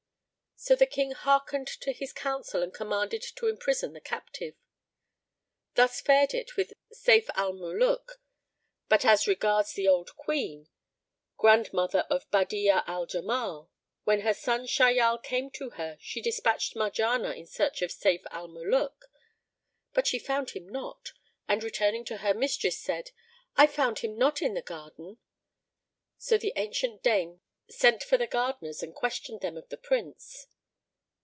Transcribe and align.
So 0.63 0.75
the 0.75 0.85
King 0.85 1.09
hearkened 1.13 1.65
to 1.79 1.91
his 1.91 2.13
counsel 2.13 2.61
and 2.61 2.71
commanded 2.71 3.23
to 3.23 3.47
imprison 3.47 3.93
the 3.93 3.99
captive. 3.99 4.53
Thus 5.73 6.01
fared 6.01 6.35
it 6.35 6.55
with 6.55 6.73
Sayf 6.93 7.29
al 7.33 7.51
Muluk; 7.53 8.21
but 8.87 9.03
as 9.03 9.25
regards 9.25 9.73
the 9.73 9.87
old 9.87 10.15
Queen, 10.15 10.67
grandmother 11.35 12.01
of 12.11 12.29
Badi'a 12.29 12.83
al 12.85 13.07
Jamal, 13.07 13.71
when 14.03 14.21
her 14.21 14.35
son 14.35 14.67
Shahyal 14.67 15.17
came 15.23 15.49
to 15.49 15.71
her 15.71 15.97
she 15.99 16.21
despatched 16.21 16.75
Marjanah 16.75 17.31
in 17.35 17.47
search 17.47 17.81
of 17.81 17.89
Sayf 17.89 18.21
al 18.29 18.47
Muluk; 18.47 19.07
but 19.95 20.05
she 20.05 20.19
found 20.19 20.51
him 20.51 20.69
not 20.69 21.13
and 21.47 21.63
returning 21.63 22.05
to 22.05 22.17
her 22.17 22.35
mistress, 22.35 22.77
said, 22.79 23.09
"I 23.55 23.65
found 23.65 23.97
him 23.99 24.15
not 24.15 24.43
in 24.43 24.53
the 24.53 24.61
garden." 24.61 25.17
So 26.19 26.37
the 26.37 26.53
ancient 26.55 27.01
dame 27.01 27.41
sent 27.67 28.03
for 28.03 28.17
the 28.17 28.27
gardeners 28.27 28.83
and 28.83 28.93
questioned 28.93 29.41
them 29.41 29.57
of 29.57 29.67
the 29.69 29.77
Prince. 29.77 30.45